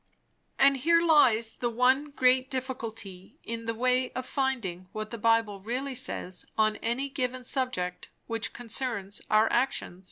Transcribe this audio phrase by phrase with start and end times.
[0.57, 5.59] And here lies the one great difficulty in the way of finding what the Bible
[5.59, 9.99] really says on any given subject which concerns our action.